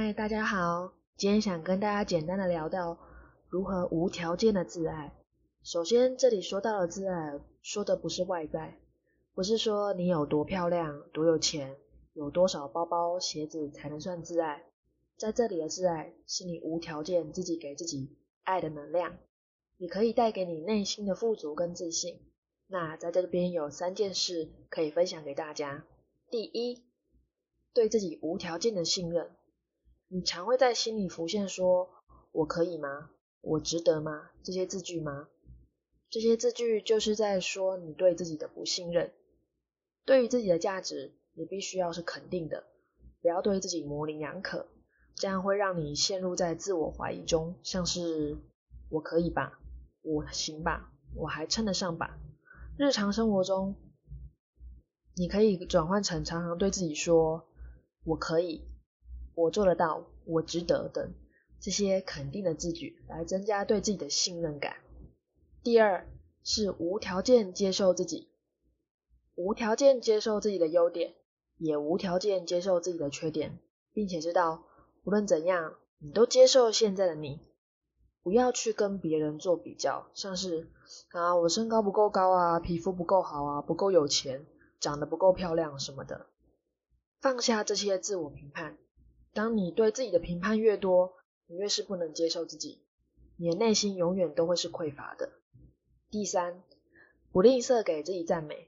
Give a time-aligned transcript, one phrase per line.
[0.00, 2.96] 嗨，大家好，今天想跟大家简单的聊到
[3.48, 5.12] 如何无条件的自爱。
[5.64, 8.78] 首先，这里说到的自爱，说的不是外在，
[9.34, 11.74] 不是说你有多漂亮、多有钱、
[12.12, 14.66] 有多少包包、鞋子才能算自爱。
[15.16, 19.18] 在这里的自爱，是你无条件自己给自己爱的能量，
[19.78, 22.20] 也可以带给你内心的富足跟自信。
[22.68, 25.84] 那在这边有三件事可以分享给大家。
[26.30, 26.84] 第一，
[27.74, 29.32] 对自己无条件的信任。
[30.10, 31.90] 你常会在心里浮现说
[32.32, 33.10] ：“我可以吗？
[33.42, 35.28] 我值得吗？”这些字句吗？
[36.08, 39.12] 这些字句就是在说你对自己的不信任，
[40.06, 42.64] 对于自己的价值，你必须要是肯定的，
[43.20, 44.66] 不要对自己模棱两可，
[45.14, 48.38] 这样会让你陷入在自我怀疑中，像是
[48.88, 49.60] 我可以吧，
[50.00, 52.18] 我行吧，我还称得上吧。
[52.78, 53.74] 日常生活中，
[55.16, 57.46] 你可以转换成常常对自己说
[58.04, 58.64] 我可以，
[59.38, 61.14] 我做得到，我值得等
[61.60, 64.78] 这些肯定的字句，来增加对自己的信任感。
[65.62, 66.08] 第二
[66.42, 68.32] 是无条件接受自己，
[69.36, 71.14] 无条件接受自己的优点，
[71.56, 73.60] 也无条件接受自己的缺点，
[73.92, 74.64] 并且知道
[75.04, 77.38] 无论怎样，你都接受现在的你，
[78.24, 80.68] 不要去跟别人做比较，像是
[81.12, 84.44] 啊我身高不够高啊，皮肤不够好啊，不够有钱，
[84.80, 86.26] 长得不够漂亮什么的，
[87.20, 88.76] 放下这些自我评判。
[89.38, 91.14] 当你对自己的评判越多，
[91.46, 92.82] 你越是不能接受自己，
[93.36, 95.30] 你的内心永远都会是匮乏的。
[96.10, 96.60] 第三，
[97.30, 98.66] 不吝啬给自己赞美，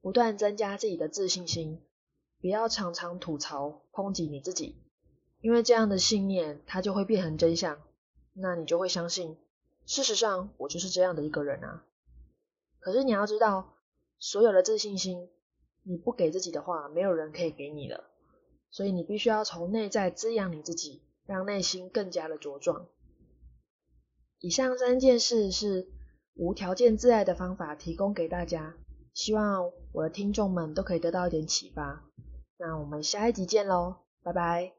[0.00, 1.82] 不断增加自己的自信心，
[2.40, 4.76] 不要常常吐槽抨击你自己，
[5.40, 7.82] 因为这样的信念它就会变成真相，
[8.34, 9.36] 那你就会相信，
[9.84, 11.84] 事实上我就是这样的一个人啊。
[12.78, 13.74] 可是你要知道，
[14.20, 15.28] 所有的自信心，
[15.82, 18.07] 你不给自己的话，没有人可以给你了，
[18.70, 22.86] 所以你必须要从内在滋养你自己，让内心更加的茁壮。
[24.40, 25.88] 以上三件事是。
[26.40, 28.76] 无条件自爱的方法提供给大家，
[29.12, 32.04] 希望我的听众们都可以得到一点启发。
[32.56, 34.77] 那我们下一集见喽，拜拜。